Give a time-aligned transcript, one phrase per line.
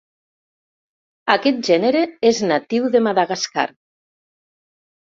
[1.35, 2.03] Aquest gènere
[2.33, 3.71] és natiu de Madagascar.